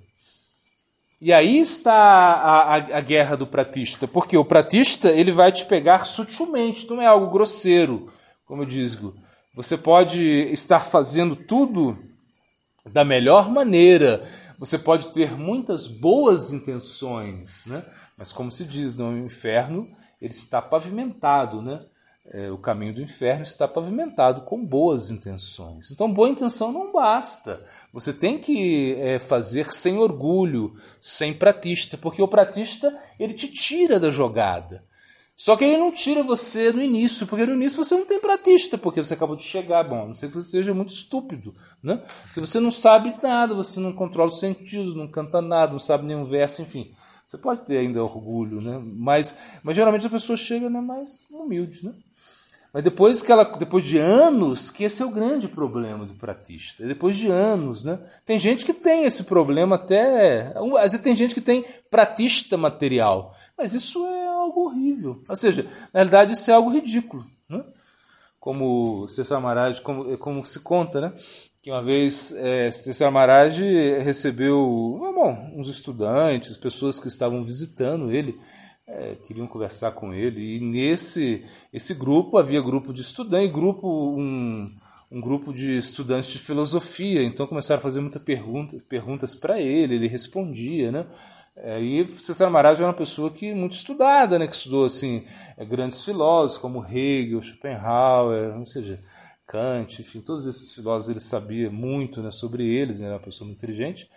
E 1.19 1.33
aí 1.33 1.59
está 1.59 1.93
a, 1.93 2.61
a, 2.61 2.75
a, 2.75 3.01
guerra 3.01 3.35
do 3.35 3.45
pratista, 3.45 4.07
porque 4.07 4.37
o 4.37 4.45
pratista 4.45 5.09
ele 5.09 5.33
vai 5.33 5.51
te 5.51 5.65
pegar 5.65 6.05
sutilmente, 6.05 6.89
não 6.89 7.01
é 7.01 7.07
algo 7.07 7.29
grosseiro, 7.29 8.09
como 8.45 8.61
eu 8.61 8.65
digo. 8.65 9.13
Você 9.61 9.77
pode 9.77 10.19
estar 10.51 10.87
fazendo 10.87 11.35
tudo 11.35 11.95
da 12.83 13.05
melhor 13.05 13.47
maneira, 13.51 14.19
você 14.57 14.75
pode 14.75 15.09
ter 15.09 15.37
muitas 15.37 15.85
boas 15.85 16.51
intenções, 16.51 17.67
né? 17.67 17.85
mas 18.17 18.31
como 18.33 18.49
se 18.49 18.65
diz 18.65 18.95
no 18.95 19.15
inferno, 19.15 19.87
ele 20.19 20.33
está 20.33 20.63
pavimentado, 20.63 21.61
né? 21.61 21.79
é, 22.33 22.49
o 22.49 22.57
caminho 22.57 22.95
do 22.95 23.03
inferno 23.03 23.43
está 23.43 23.67
pavimentado 23.67 24.41
com 24.41 24.65
boas 24.65 25.11
intenções. 25.11 25.91
Então, 25.91 26.11
boa 26.11 26.29
intenção 26.29 26.71
não 26.71 26.91
basta. 26.91 27.63
Você 27.93 28.11
tem 28.11 28.39
que 28.39 28.95
é, 28.97 29.19
fazer 29.19 29.71
sem 29.71 29.99
orgulho, 29.99 30.73
sem 30.99 31.35
pratista, 31.35 31.97
porque 31.97 32.19
o 32.19 32.27
pratista 32.27 32.97
ele 33.19 33.35
te 33.35 33.47
tira 33.47 33.99
da 33.99 34.09
jogada. 34.09 34.83
Só 35.41 35.57
que 35.57 35.63
ele 35.63 35.77
não 35.77 35.91
tira 35.91 36.21
você 36.21 36.71
no 36.71 36.83
início, 36.83 37.25
porque 37.25 37.47
no 37.47 37.55
início 37.55 37.83
você 37.83 37.95
não 37.95 38.05
tem 38.05 38.19
pratista, 38.19 38.77
porque 38.77 39.03
você 39.03 39.15
acabou 39.15 39.35
de 39.35 39.41
chegar. 39.41 39.81
Bom, 39.83 40.03
a 40.03 40.07
não 40.09 40.15
ser 40.15 40.27
que 40.27 40.35
você 40.35 40.51
seja 40.51 40.71
muito 40.71 40.93
estúpido, 40.93 41.51
né? 41.81 41.99
Porque 42.25 42.39
você 42.39 42.59
não 42.59 42.69
sabe 42.69 43.11
nada, 43.23 43.55
você 43.55 43.79
não 43.79 43.91
controla 43.91 44.29
os 44.29 44.39
sentidos, 44.39 44.93
não 44.93 45.07
canta 45.07 45.41
nada, 45.41 45.71
não 45.71 45.79
sabe 45.79 46.05
nenhum 46.05 46.25
verso, 46.25 46.61
enfim. 46.61 46.91
Você 47.27 47.39
pode 47.39 47.65
ter 47.65 47.79
ainda 47.79 48.03
orgulho, 48.03 48.61
né? 48.61 48.79
Mas, 48.83 49.35
mas 49.63 49.75
geralmente 49.75 50.05
a 50.05 50.11
pessoa 50.11 50.37
chega 50.37 50.69
né, 50.69 50.79
mais 50.79 51.25
humilde, 51.31 51.87
né? 51.87 51.93
Mas 52.71 52.83
depois 52.83 53.23
que 53.23 53.31
ela, 53.31 53.43
depois 53.43 53.83
de 53.83 53.97
anos, 53.97 54.69
que 54.69 54.83
esse 54.83 55.01
é 55.01 55.05
o 55.07 55.11
grande 55.11 55.47
problema 55.47 56.05
do 56.05 56.13
pratista. 56.13 56.85
Depois 56.85 57.17
de 57.17 57.29
anos, 57.29 57.83
né? 57.83 57.99
Tem 58.27 58.37
gente 58.37 58.63
que 58.63 58.73
tem 58.73 59.05
esse 59.05 59.23
problema 59.23 59.75
até, 59.75 60.53
às 60.55 60.91
vezes 60.91 60.99
tem 60.99 61.15
gente 61.15 61.33
que 61.33 61.41
tem 61.41 61.65
pratista 61.89 62.55
material, 62.57 63.35
mas 63.57 63.73
isso 63.73 64.05
é 64.05 64.30
algo 64.41 64.65
horrível. 64.65 65.21
Ou 65.27 65.35
seja, 65.35 65.63
na 65.93 65.99
realidade 65.99 66.33
isso 66.33 66.49
é 66.49 66.53
algo 66.53 66.69
ridículo, 66.69 67.25
né? 67.49 67.63
Como 68.39 69.07
César 69.07 69.39
Maharaj, 69.39 69.81
como, 69.81 70.17
como 70.17 70.45
se 70.45 70.59
conta, 70.59 70.99
né? 70.99 71.13
Que 71.61 71.69
uma 71.69 71.83
vez 71.83 72.33
é, 72.37 72.71
César 72.71 73.11
Maharaj 73.11 73.61
recebeu, 74.03 74.97
bom, 74.99 75.51
uns 75.55 75.69
estudantes, 75.69 76.57
pessoas 76.57 76.99
que 76.99 77.07
estavam 77.07 77.43
visitando 77.43 78.11
ele 78.11 78.39
é, 78.91 79.15
queriam 79.27 79.47
conversar 79.47 79.91
com 79.91 80.13
ele. 80.13 80.57
E 80.57 80.59
nesse 80.59 81.43
esse 81.71 81.93
grupo 81.93 82.37
havia 82.37 82.61
grupo 82.61 82.93
de 82.93 83.01
estudantes, 83.01 83.51
grupo 83.51 83.87
um, 83.87 84.69
um 85.11 85.21
grupo 85.21 85.53
de 85.53 85.77
estudantes 85.77 86.31
de 86.31 86.39
filosofia. 86.39 87.23
Então 87.23 87.47
começaram 87.47 87.79
a 87.79 87.83
fazer 87.83 88.01
muitas 88.01 88.21
pergunta, 88.21 88.77
perguntas 88.89 89.33
para 89.33 89.59
ele, 89.59 89.95
ele 89.95 90.07
respondia, 90.07 90.91
né? 90.91 91.05
É, 91.55 91.81
e 91.81 92.07
César 92.07 92.47
Amaral 92.47 92.73
era 92.73 92.85
uma 92.85 92.93
pessoa 92.93 93.29
que 93.29 93.53
muito 93.53 93.73
estudada, 93.73 94.39
né? 94.39 94.47
Que 94.47 94.55
estudou 94.55 94.85
assim 94.85 95.25
é, 95.57 95.65
grandes 95.65 96.03
filósofos 96.03 96.61
como 96.61 96.85
Hegel, 96.85 97.41
Schopenhauer, 97.41 98.57
ou 98.57 98.65
seja, 98.65 98.99
Kant, 99.45 100.01
enfim, 100.01 100.21
todos 100.21 100.45
esses 100.47 100.71
filósofos 100.71 101.09
ele 101.09 101.19
sabia 101.19 101.69
muito 101.69 102.21
né, 102.21 102.31
sobre 102.31 102.65
eles, 102.65 102.99
né, 103.01 103.07
era 103.07 103.15
uma 103.15 103.21
pessoa 103.21 103.45
muito 103.45 103.57
inteligente. 103.57 104.09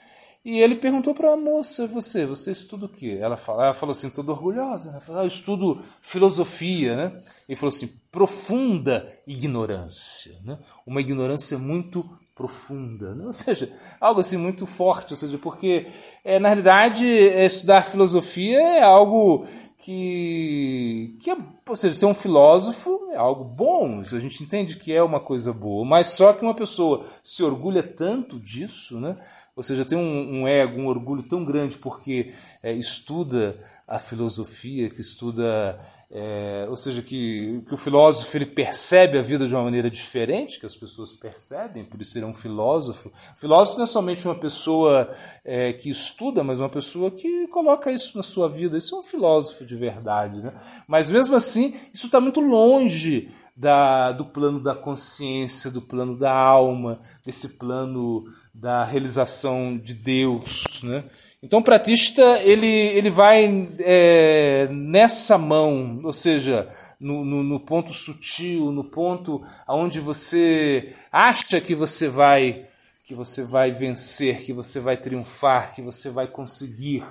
E 0.45 0.61
ele 0.61 0.77
perguntou 0.77 1.15
para 1.15 1.33
a 1.33 1.37
moça: 1.37 1.87
Você, 1.87 2.27
você 2.27 2.53
estuda 2.53 2.85
o 2.85 2.89
quê? 2.89 3.19
Ela, 3.21 3.37
fala, 3.37 3.65
ela 3.65 3.75
falou 3.75 3.93
assim, 3.93 4.11
toda 4.11 4.31
orgulhosa: 4.31 4.93
né? 4.93 5.01
falou, 5.01 5.23
ah, 5.23 5.25
Eu 5.25 5.29
estudo 5.29 5.83
filosofia. 6.03 6.95
Né? 6.95 7.23
Ele 7.49 7.57
falou 7.57 7.75
assim: 7.75 7.89
profunda 8.13 9.11
ignorância. 9.27 10.39
Né? 10.45 10.59
Uma 10.87 11.01
ignorância 11.01 11.59
muito 11.59 12.07
profunda. 12.35 13.15
Né? 13.15 13.25
Ou 13.27 13.33
seja, 13.33 13.71
algo 14.01 14.21
assim 14.21 14.37
muito 14.37 14.67
forte. 14.67 15.13
Ou 15.13 15.17
seja, 15.17 15.39
porque 15.39 15.87
é, 16.25 16.39
na 16.39 16.49
realidade 16.49 17.07
estudar 17.07 17.83
filosofia 17.83 18.61
é 18.61 18.83
algo 18.83 19.47
que, 19.85 21.19
que 21.21 21.31
é, 21.31 21.37
ou 21.69 21.77
seja, 21.77 21.95
ser 21.95 22.07
um 22.07 22.15
filósofo 22.15 23.11
é 23.13 23.17
algo 23.17 23.45
bom, 23.45 24.01
isso 24.01 24.17
a 24.17 24.21
gente 24.21 24.43
entende 24.43 24.79
que 24.79 24.91
é 24.91 25.03
uma 25.03 25.21
coisa 25.21 25.53
boa, 25.53 25.85
mas 25.85 26.07
só 26.07 26.33
que 26.33 26.43
uma 26.43 26.55
pessoa 26.55 27.05
se 27.23 27.43
orgulha 27.43 27.83
tanto 27.83 28.41
disso, 28.41 28.99
né? 28.99 29.15
Ou 29.57 29.63
seja, 29.63 29.85
tem 29.85 29.97
um, 29.97 30.41
um 30.41 30.49
ego, 30.49 30.81
um 30.81 30.87
orgulho 30.89 31.23
tão 31.23 31.45
grande 31.45 31.77
porque 31.77 32.33
é, 32.63 32.73
estuda 32.73 33.57
a 33.87 34.01
filosofia, 34.01 34.91
que 34.91 35.01
estuda, 35.01 35.79
é, 36.11 36.67
ou 36.69 36.77
seja, 36.77 37.03
que, 37.03 37.63
que 37.69 37.75
o 37.75 37.77
filósofo 37.77 38.37
ele 38.37 38.47
percebe 38.47 39.17
a 39.17 39.23
vida 39.23 39.47
de 39.47 39.55
uma 39.55 39.63
maneira 39.63 39.89
diferente 39.89 40.59
que 40.59 40.67
as 40.67 40.75
pessoas 40.75 41.13
percebem, 41.13 41.85
por 41.85 42.01
isso 42.01 42.19
ele 42.19 42.25
um 42.25 42.35
filósofo. 42.35 43.11
O 43.37 43.41
filósofo 43.41 43.77
não 43.77 43.85
é 43.85 43.87
somente 43.87 44.27
uma 44.27 44.35
pessoa 44.35 45.09
é, 45.45 45.73
que 45.73 45.89
estuda, 45.89 46.43
mas 46.43 46.59
uma 46.59 46.69
pessoa 46.69 47.11
que 47.11 47.47
coloca 47.49 47.93
isso 47.93 48.17
na 48.17 48.25
sua 48.25 48.49
vida. 48.49 48.77
Isso 48.77 48.97
é 48.97 48.99
um 48.99 49.05
filósofo 49.05 49.65
de 49.65 49.77
verdade. 49.77 50.39
Né? 50.39 50.53
Mas 50.89 51.13
mesmo 51.13 51.37
assim, 51.37 51.75
isso 51.93 52.07
está 52.07 52.21
muito 52.21 52.41
longe 52.41 53.31
da, 53.57 54.11
do 54.11 54.25
plano 54.25 54.59
da 54.59 54.75
consciência, 54.75 55.71
do 55.71 55.81
plano 55.81 56.17
da 56.17 56.33
alma, 56.33 56.99
desse 57.25 57.51
plano 57.51 58.25
da 58.55 58.85
realização 58.85 59.77
de 59.77 59.95
Deus. 59.95 60.83
Né? 60.83 61.03
Então 61.43 61.59
o 61.59 61.65
pratista 61.65 62.23
ele, 62.43 62.67
ele 62.67 63.11
vai 63.11 63.69
é, 63.81 64.69
nessa 64.71 65.37
mão, 65.37 66.01
ou 66.05 66.13
seja, 66.13 66.69
no, 67.01 67.25
no, 67.25 67.43
no, 67.43 67.61
ponto 67.61 67.93
sutil, 67.93 68.73
no 68.73 68.85
ponto 68.85 69.45
aonde 69.67 70.01
você 70.01 70.95
acha 71.13 71.61
que 71.61 71.75
você 71.75 72.09
vai 72.09 72.67
que 73.05 73.15
você 73.15 73.43
vai 73.43 73.71
vencer, 73.71 74.43
que 74.45 74.53
você 74.55 74.81
vai 74.81 74.97
triunfar, 74.97 75.75
que 75.75 75.83
você 75.83 76.09
vai 76.09 76.27
conseguir, 76.27 77.05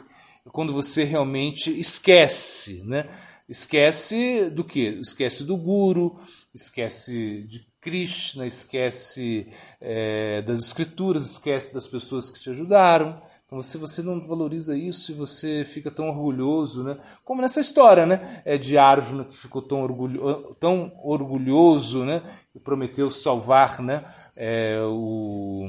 quando 0.52 0.74
você 0.74 1.04
realmente 1.04 1.70
esquece, 1.80 2.84
né? 2.86 3.08
Esquece 3.48 4.50
do 4.50 4.64
que? 4.64 4.80
Esquece 4.80 5.44
do 5.44 5.56
guru, 5.56 6.20
esquece 6.56 7.44
de 7.44 7.60
Krishna, 7.84 8.48
esquece 8.48 9.46
é, 9.82 10.42
das 10.42 10.62
escrituras, 10.62 11.32
esquece 11.32 11.74
das 11.74 11.86
pessoas 11.86 12.30
que 12.30 12.40
te 12.40 12.50
ajudaram. 12.50 13.22
Então, 13.46 13.62
se 13.62 13.78
você 13.78 14.02
não 14.02 14.26
valoriza 14.26 14.76
isso 14.76 15.12
e 15.12 15.16
você 15.16 15.64
fica 15.66 15.92
tão 15.92 16.08
orgulhoso, 16.08 16.84
né? 16.84 16.98
como 17.24 17.42
nessa 17.42 17.60
história 17.60 18.06
né? 18.06 18.42
é 18.46 18.58
de 18.58 18.78
Arjuna, 18.78 19.26
que 19.26 19.38
ficou 19.38 19.62
tão, 19.62 19.84
orgulho, 19.84 20.56
tão 20.60 20.92
orgulhoso 21.04 22.04
né? 22.06 22.22
e 22.56 22.60
prometeu 22.60 23.12
salvar 23.12 23.80
né? 23.82 24.04
É, 24.36 24.80
o, 24.86 25.68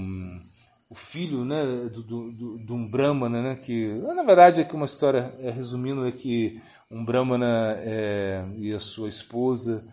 o 0.89 0.95
filho 0.95 1.45
né? 1.45 1.63
do, 1.93 2.03
do, 2.03 2.59
de 2.59 2.73
um 2.73 2.89
Brahmana, 2.89 3.43
né? 3.43 3.55
que 3.57 3.89
na 4.15 4.23
verdade 4.23 4.61
é 4.63 4.65
que 4.65 4.75
uma 4.75 4.87
história, 4.87 5.31
é, 5.43 5.51
resumindo, 5.51 6.07
é 6.07 6.13
que 6.13 6.63
um 6.91 7.05
Brahmana 7.05 7.77
é, 7.81 8.45
e 8.57 8.73
a 8.73 8.81
sua 8.81 9.11
esposa 9.11 9.85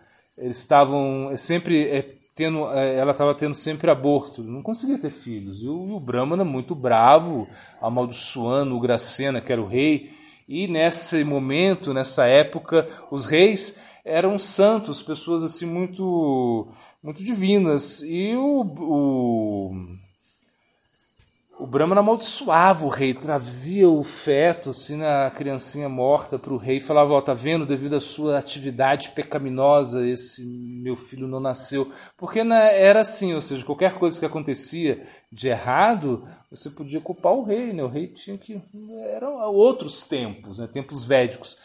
eles 0.41 0.57
estavam 0.57 1.29
é, 1.31 1.38
sempre 1.38 1.88
é, 1.88 2.05
tendo, 2.36 2.69
é, 2.71 2.95
ela 2.95 3.12
estava 3.12 3.33
tendo 3.36 3.55
sempre 3.55 3.89
aborto, 3.89 4.43
não 4.43 4.62
conseguia 4.62 4.98
ter 4.98 5.12
filhos. 5.12 5.62
E 5.63 5.67
o, 5.67 5.95
o 5.95 6.00
Brahmana, 6.00 6.43
muito 6.43 6.74
bravo, 6.74 7.48
amaldiçoando 7.81 8.75
o 8.75 8.79
Gracena, 8.79 9.39
que 9.39 9.53
era 9.53 9.62
o 9.62 9.67
rei, 9.67 10.10
e 10.48 10.67
nesse 10.67 11.24
momento, 11.24 11.93
nessa 11.93 12.25
época, 12.25 12.86
os 13.10 13.25
reis 13.25 13.77
eram 14.03 14.38
santos, 14.39 15.01
pessoas 15.01 15.43
assim 15.43 15.65
muito 15.65 16.67
muito 17.01 17.24
divinas. 17.24 18.01
E 18.01 18.36
o, 18.36 18.62
o, 18.62 19.71
o 21.61 21.67
Brahman 21.67 21.99
amaldiçoava 21.99 22.83
o 22.83 22.89
rei, 22.89 23.13
trazia 23.13 23.87
o 23.87 24.03
feto, 24.03 24.71
assim, 24.71 24.97
na 24.97 25.29
criancinha 25.29 25.87
morta 25.87 26.39
para 26.39 26.51
o 26.51 26.57
rei 26.57 26.77
e 26.77 26.81
falava, 26.81 27.13
ó, 27.13 27.19
oh, 27.19 27.21
tá 27.21 27.35
vendo, 27.35 27.67
devido 27.67 27.95
à 27.95 28.01
sua 28.01 28.39
atividade 28.39 29.09
pecaminosa, 29.09 30.03
esse 30.07 30.43
meu 30.43 30.95
filho 30.95 31.27
não 31.27 31.39
nasceu. 31.39 31.87
Porque 32.17 32.43
né, 32.43 32.81
era 32.81 33.01
assim, 33.01 33.35
ou 33.35 33.41
seja, 33.43 33.63
qualquer 33.63 33.93
coisa 33.93 34.19
que 34.19 34.25
acontecia 34.25 35.03
de 35.31 35.49
errado, 35.49 36.27
você 36.49 36.67
podia 36.71 36.99
culpar 36.99 37.33
o 37.33 37.43
rei, 37.43 37.71
né? 37.71 37.83
O 37.83 37.87
rei 37.87 38.07
tinha 38.07 38.39
que... 38.39 38.59
Eram 39.13 39.35
outros 39.53 40.01
tempos, 40.01 40.57
né? 40.57 40.65
Tempos 40.65 41.05
védicos. 41.05 41.59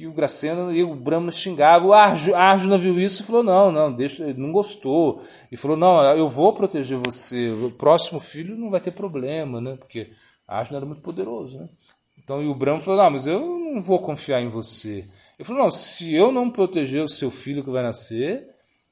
E 0.00 0.06
o 0.06 0.14
Graceno 0.14 0.74
e 0.74 0.82
o 0.82 0.94
Brahma 0.94 1.30
xingava. 1.30 1.84
O 1.86 1.92
Arjuna 1.92 2.78
viu 2.78 2.98
isso 2.98 3.22
e 3.22 3.26
falou: 3.26 3.42
não, 3.42 3.70
não, 3.70 3.92
deixa, 3.92 4.24
ele 4.24 4.40
não 4.40 4.50
gostou. 4.50 5.22
E 5.52 5.58
falou: 5.58 5.76
não, 5.76 6.02
eu 6.16 6.26
vou 6.26 6.54
proteger 6.54 6.96
você. 6.96 7.50
O 7.50 7.70
próximo 7.72 8.18
filho 8.18 8.56
não 8.56 8.70
vai 8.70 8.80
ter 8.80 8.92
problema, 8.92 9.60
né? 9.60 9.76
Porque 9.76 10.10
Arjuna 10.48 10.78
era 10.78 10.86
muito 10.86 11.02
poderoso, 11.02 11.58
né? 11.58 11.68
Então, 12.16 12.42
e 12.42 12.46
o 12.46 12.54
Brahma 12.54 12.80
falou: 12.80 12.98
não, 12.98 13.10
mas 13.10 13.26
eu 13.26 13.40
não 13.40 13.82
vou 13.82 13.98
confiar 13.98 14.40
em 14.40 14.48
você. 14.48 15.06
Ele 15.38 15.44
falou: 15.46 15.64
não, 15.64 15.70
se 15.70 16.14
eu 16.14 16.32
não 16.32 16.48
proteger 16.48 17.04
o 17.04 17.08
seu 17.08 17.30
filho 17.30 17.62
que 17.62 17.68
vai 17.68 17.82
nascer, 17.82 18.48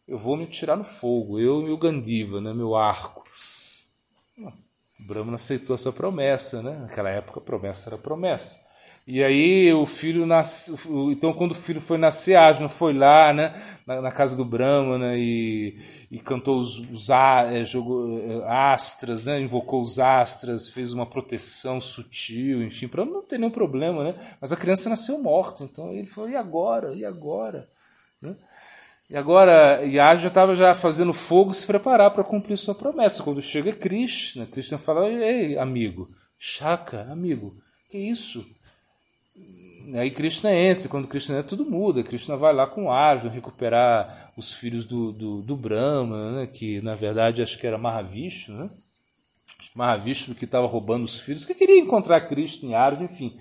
eu 0.06 0.18
vou 0.18 0.36
me 0.36 0.44
tirar 0.44 0.76
no 0.76 0.84
fogo. 0.84 1.40
Eu 1.40 1.66
e 1.66 1.70
o 1.70 1.78
Gandiva, 1.78 2.38
né? 2.38 2.52
Meu 2.52 2.76
arco. 2.76 3.24
O 4.38 5.04
Brahma 5.06 5.36
aceitou 5.36 5.74
essa 5.74 5.90
promessa, 5.90 6.60
né? 6.60 6.80
Naquela 6.82 7.08
época, 7.08 7.40
promessa 7.40 7.88
era 7.88 7.96
promessa. 7.96 8.67
E 9.10 9.24
aí 9.24 9.72
o 9.72 9.86
filho 9.86 10.26
nasce, 10.26 10.78
então 11.10 11.32
quando 11.32 11.52
o 11.52 11.54
filho 11.54 11.80
foi 11.80 11.96
nascer, 11.96 12.34
Asno 12.36 12.68
foi 12.68 12.92
lá, 12.92 13.32
né, 13.32 13.54
na, 13.86 14.02
na 14.02 14.12
casa 14.12 14.36
do 14.36 14.44
Brahmana 14.44 15.16
e, 15.16 15.78
e 16.10 16.18
cantou 16.18 16.60
os, 16.60 16.78
os 16.90 17.08
é, 17.08 17.64
jogou 17.64 18.20
é, 18.20 18.44
astras, 18.46 19.24
né, 19.24 19.40
invocou 19.40 19.80
os 19.80 19.98
astras, 19.98 20.68
fez 20.68 20.92
uma 20.92 21.06
proteção 21.06 21.80
sutil, 21.80 22.62
enfim, 22.62 22.86
para 22.86 23.02
não 23.06 23.22
ter 23.22 23.38
nenhum 23.38 23.50
problema, 23.50 24.04
né? 24.04 24.14
Mas 24.42 24.52
a 24.52 24.56
criança 24.56 24.90
nasceu 24.90 25.18
morta, 25.22 25.64
então 25.64 25.90
ele 25.90 26.06
falou: 26.06 26.28
"E 26.28 26.36
agora? 26.36 26.92
E 26.94 27.02
agora?", 27.02 27.66
né? 28.20 28.36
E 29.08 29.16
agora, 29.16 29.80
Yaj 29.86 30.20
já 30.20 30.28
estava 30.28 30.54
já 30.54 30.74
fazendo 30.74 31.14
fogo 31.14 31.54
se 31.54 31.66
preparar 31.66 32.10
para 32.10 32.22
cumprir 32.22 32.58
sua 32.58 32.74
promessa. 32.74 33.22
Quando 33.22 33.40
chega 33.40 33.72
Krishna, 33.72 34.44
Krishna 34.44 34.76
fala: 34.76 35.08
"Ei, 35.08 35.56
amigo, 35.56 36.10
Shaka, 36.38 37.08
amigo, 37.10 37.54
que 37.88 37.96
isso?" 37.96 38.57
Aí 39.94 40.10
Krishna 40.10 40.52
entra, 40.52 40.88
quando 40.88 41.06
Krishna 41.06 41.38
entra, 41.38 41.48
tudo 41.48 41.70
muda. 41.70 42.02
Krishna 42.02 42.36
vai 42.36 42.52
lá 42.52 42.66
com 42.66 42.90
Arjuna 42.90 43.30
recuperar 43.30 44.32
os 44.36 44.52
filhos 44.52 44.84
do, 44.84 45.12
do, 45.12 45.42
do 45.42 45.56
Brahma, 45.56 46.32
né? 46.32 46.46
que 46.46 46.80
na 46.82 46.94
verdade 46.94 47.42
acho 47.42 47.58
que 47.58 47.66
era 47.66 47.78
Mahavishnu, 47.78 48.56
né? 48.56 48.70
Mahavishnu 49.74 50.34
que 50.34 50.44
estava 50.44 50.66
roubando 50.66 51.04
os 51.04 51.20
filhos, 51.20 51.44
que 51.44 51.54
queria 51.54 51.78
encontrar 51.78 52.22
Krishna 52.22 52.68
em 52.68 52.74
Arjuna, 52.74 53.04
enfim. 53.04 53.34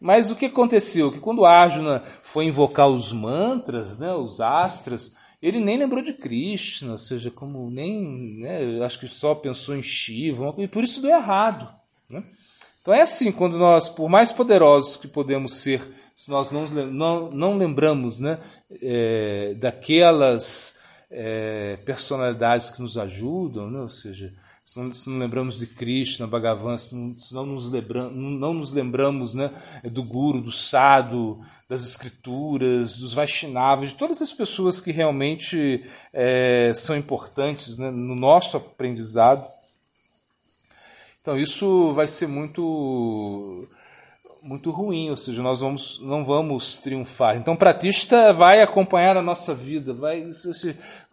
Mas 0.00 0.30
o 0.30 0.36
que 0.36 0.46
aconteceu? 0.46 1.12
Que 1.12 1.20
quando 1.20 1.44
Arjuna 1.44 2.00
foi 2.00 2.46
invocar 2.46 2.88
os 2.88 3.12
mantras, 3.12 3.98
né, 3.98 4.12
os 4.12 4.40
astras, 4.40 5.14
ele 5.40 5.60
nem 5.60 5.78
lembrou 5.78 6.02
de 6.02 6.12
Krishna, 6.12 6.92
ou 6.92 6.98
seja, 6.98 7.30
como 7.30 7.70
nem, 7.70 8.38
né, 8.40 8.84
acho 8.84 8.98
que 8.98 9.06
só 9.06 9.34
pensou 9.34 9.76
em 9.76 9.82
Shiva, 9.82 10.54
e 10.58 10.66
por 10.66 10.84
isso 10.84 11.00
deu 11.00 11.10
errado. 11.10 11.81
Então 12.82 12.92
é 12.92 13.02
assim, 13.02 13.30
quando 13.30 13.56
nós, 13.56 13.88
por 13.88 14.10
mais 14.10 14.32
poderosos 14.32 14.96
que 14.96 15.06
podemos 15.06 15.54
ser, 15.62 15.80
se 16.16 16.28
nós 16.28 16.50
não, 16.50 16.66
não, 16.66 17.30
não 17.30 17.56
lembramos 17.56 18.18
né, 18.18 18.38
é, 18.82 19.54
daquelas 19.56 20.78
é, 21.08 21.78
personalidades 21.84 22.70
que 22.70 22.82
nos 22.82 22.98
ajudam, 22.98 23.70
né, 23.70 23.80
ou 23.80 23.88
seja, 23.88 24.32
se 24.64 24.80
não, 24.80 24.92
se 24.92 25.08
não 25.08 25.18
lembramos 25.18 25.58
de 25.58 25.66
Krishna, 25.68 26.26
Bhagavan, 26.26 26.76
se 26.76 26.94
não, 26.94 27.16
se 27.16 27.32
não 27.32 27.46
nos, 27.46 27.70
lembra, 27.70 28.10
não 28.10 28.52
nos 28.52 28.72
lembramos 28.72 29.32
né, 29.32 29.50
do 29.84 30.02
Guru, 30.02 30.40
do 30.40 30.50
Sadhu, 30.50 31.38
das 31.68 31.84
Escrituras, 31.84 32.96
dos 32.96 33.14
Vaishnavas, 33.14 33.90
de 33.90 33.94
todas 33.94 34.20
as 34.20 34.32
pessoas 34.32 34.80
que 34.80 34.90
realmente 34.90 35.84
é, 36.12 36.72
são 36.74 36.96
importantes 36.96 37.78
né, 37.78 37.92
no 37.92 38.16
nosso 38.16 38.56
aprendizado, 38.56 39.46
então 41.22 41.38
isso 41.38 41.94
vai 41.94 42.08
ser 42.08 42.26
muito 42.26 43.68
muito 44.42 44.72
ruim, 44.72 45.08
ou 45.08 45.16
seja, 45.16 45.40
nós 45.40 45.60
vamos, 45.60 46.00
não 46.02 46.24
vamos 46.24 46.76
triunfar. 46.76 47.36
Então, 47.36 47.54
o 47.54 47.56
pratista 47.56 48.32
vai 48.32 48.60
acompanhar 48.60 49.16
a 49.16 49.22
nossa 49.22 49.54
vida, 49.54 49.94
vai, 49.94 50.28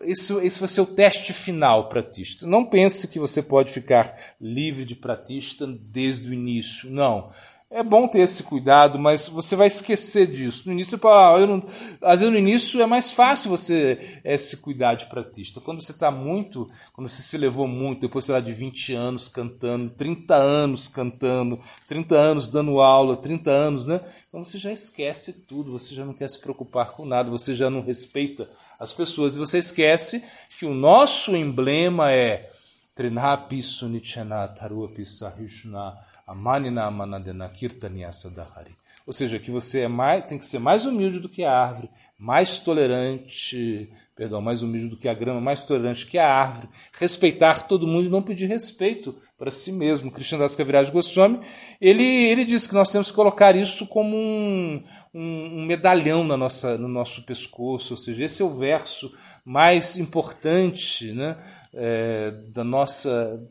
isso, 0.03 0.41
isso 0.41 0.59
vai 0.59 0.67
ser 0.67 0.81
o 0.81 0.85
teste 0.85 1.31
final, 1.31 1.89
pratista. 1.89 2.47
Não 2.47 2.65
pense 2.65 3.07
que 3.07 3.19
você 3.19 3.43
pode 3.43 3.71
ficar 3.71 4.11
livre 4.41 4.83
de 4.83 4.95
pratista 4.95 5.67
desde 5.67 6.29
o 6.29 6.33
início, 6.33 6.89
não. 6.89 7.29
É 7.71 7.83
bom 7.83 8.07
ter 8.07 8.21
esse 8.21 8.41
cuidado, 8.41 8.97
mas 8.97 9.29
você 9.29 9.55
vai 9.55 9.67
esquecer 9.67 10.25
disso. 10.25 10.63
No 10.65 10.73
início, 10.73 10.99
ah, 11.07 11.37
eu 11.39 11.45
não, 11.45 11.63
às 12.01 12.19
vezes 12.19 12.33
no 12.33 12.39
início 12.39 12.81
é 12.81 12.85
mais 12.87 13.11
fácil 13.11 13.51
você 13.51 14.19
é, 14.23 14.35
se 14.39 14.57
cuidar 14.57 14.95
de 14.95 15.05
pratista. 15.05 15.61
Quando 15.61 15.79
você 15.79 15.91
está 15.91 16.09
muito, 16.09 16.67
quando 16.93 17.07
você 17.07 17.21
se 17.21 17.37
levou 17.37 17.67
muito, 17.67 18.01
depois 18.01 18.25
sei 18.25 18.33
lá, 18.33 18.41
de 18.41 18.51
20 18.51 18.93
anos 18.95 19.27
cantando, 19.27 19.91
30 19.91 20.33
anos 20.33 20.87
cantando, 20.87 21.59
30 21.87 22.15
anos 22.15 22.47
dando 22.47 22.79
aula, 22.79 23.15
30 23.15 23.51
anos, 23.51 23.85
né? 23.85 24.01
Então 24.27 24.43
você 24.43 24.57
já 24.57 24.71
esquece 24.71 25.45
tudo, 25.45 25.73
você 25.73 25.93
já 25.93 26.03
não 26.03 26.13
quer 26.15 26.27
se 26.27 26.39
preocupar 26.39 26.89
com 26.93 27.05
nada, 27.05 27.29
você 27.29 27.55
já 27.55 27.69
não 27.69 27.81
respeita 27.81 28.49
as 28.79 28.93
pessoas 28.93 29.35
e 29.35 29.39
você 29.39 29.59
esquece 29.59 30.23
que 30.57 30.65
o 30.65 30.73
nosso 30.73 31.35
emblema 31.35 32.11
é 32.11 32.49
Trinapi 32.95 33.61
Sunichana 33.61 34.47
Tarua 34.47 34.89
Pisahishna 34.89 35.95
Amanina 36.29 36.91
Manadena 36.91 37.49
Kirtaniya 37.49 38.11
Sadahari. 38.11 38.71
Ou 39.07 39.11
seja, 39.11 39.39
que 39.39 39.49
você 39.49 39.81
é 39.81 39.87
mais, 39.87 40.25
tem 40.25 40.37
que 40.37 40.45
ser 40.45 40.59
mais 40.59 40.85
humilde 40.85 41.19
do 41.19 41.27
que 41.27 41.43
a 41.43 41.51
árvore, 41.51 41.89
mais 42.19 42.59
tolerante, 42.59 43.89
perdão, 44.15 44.39
mais 44.39 44.61
humilde 44.61 44.89
do 44.89 44.97
que 44.97 45.07
a 45.07 45.13
grama, 45.15 45.41
mais 45.41 45.63
tolerante 45.63 46.05
que 46.05 46.19
a 46.19 46.31
árvore, 46.31 46.69
respeitar 46.93 47.67
todo 47.67 47.87
mundo 47.87 48.05
e 48.05 48.11
não 48.11 48.21
pedir 48.21 48.45
respeito 48.45 49.15
para 49.39 49.49
si 49.49 49.71
mesmo. 49.71 50.11
Krishna 50.11 50.37
Das 50.37 50.55
Kaviraj 50.55 50.91
Goswami, 50.91 51.39
ele, 51.81 52.03
ele 52.03 52.45
diz 52.45 52.67
que 52.67 52.75
nós 52.75 52.91
temos 52.91 53.09
que 53.09 53.15
colocar 53.15 53.55
isso 53.55 53.87
como 53.87 54.15
um, 54.15 54.83
um, 55.11 55.61
um 55.61 55.65
medalhão 55.65 56.23
na 56.23 56.37
nossa, 56.37 56.77
no 56.77 56.87
nosso 56.87 57.23
pescoço, 57.23 57.93
ou 57.93 57.97
seja, 57.97 58.25
esse 58.25 58.43
é 58.43 58.45
o 58.45 58.55
verso 58.55 59.11
mais 59.43 59.97
importante 59.97 61.11
né, 61.13 61.35
é, 61.73 62.31
da 62.53 62.63
nossa 62.63 63.41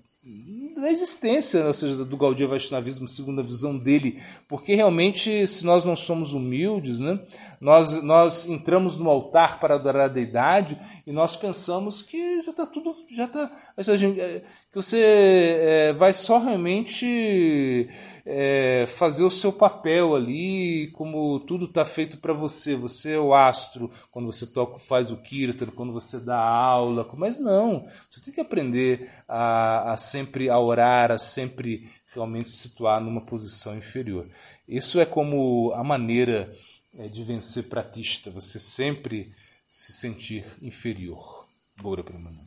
da 0.80 0.90
existência, 0.90 1.66
ou 1.66 1.74
seja, 1.74 2.04
do 2.04 2.16
Gaudiya 2.16 2.48
Vaishnavismo, 2.48 3.08
segundo 3.08 3.40
a 3.40 3.44
visão 3.44 3.76
dele, 3.76 4.20
porque 4.48 4.74
realmente, 4.74 5.46
se 5.46 5.64
nós 5.64 5.84
não 5.84 5.96
somos 5.96 6.32
humildes, 6.32 7.00
né, 7.00 7.18
nós, 7.60 8.02
nós 8.02 8.46
entramos 8.46 8.98
no 8.98 9.10
altar 9.10 9.58
para 9.58 9.74
adorar 9.74 10.04
a 10.04 10.12
deidade 10.12 10.78
e 11.06 11.12
nós 11.12 11.36
pensamos 11.36 12.02
que 12.02 12.42
já 12.42 12.50
está 12.50 12.66
tudo, 12.66 12.94
já 13.14 13.24
está, 13.24 13.50
é, 13.76 14.42
que 14.70 14.76
você 14.76 15.00
é, 15.02 15.92
vai 15.92 16.12
só 16.12 16.38
realmente 16.38 17.88
é, 18.30 18.84
fazer 18.86 19.24
o 19.24 19.30
seu 19.30 19.50
papel 19.50 20.14
ali, 20.14 20.90
como 20.92 21.40
tudo 21.40 21.64
está 21.64 21.82
feito 21.86 22.18
para 22.18 22.34
você. 22.34 22.76
Você 22.76 23.12
é 23.12 23.18
o 23.18 23.32
astro 23.32 23.90
quando 24.10 24.26
você 24.26 24.46
toca, 24.46 24.78
faz 24.78 25.10
o 25.10 25.16
kirtan, 25.16 25.66
quando 25.68 25.94
você 25.94 26.20
dá 26.20 26.38
aula. 26.38 27.08
Mas 27.16 27.38
não, 27.38 27.88
você 28.10 28.20
tem 28.20 28.34
que 28.34 28.40
aprender 28.40 29.10
a, 29.26 29.94
a 29.94 29.96
sempre 29.96 30.50
a 30.50 30.58
orar, 30.58 31.10
a 31.10 31.16
sempre 31.16 31.88
realmente 32.14 32.50
se 32.50 32.68
situar 32.68 33.00
numa 33.00 33.22
posição 33.22 33.74
inferior. 33.74 34.26
Isso 34.68 35.00
é 35.00 35.06
como 35.06 35.72
a 35.74 35.82
maneira 35.82 36.54
é, 36.98 37.08
de 37.08 37.24
vencer 37.24 37.64
pratista, 37.64 38.30
você 38.30 38.58
sempre 38.58 39.32
se 39.70 39.90
sentir 39.90 40.44
inferior. 40.60 41.46
Bora, 41.80 42.02
Brahmananda. 42.02 42.46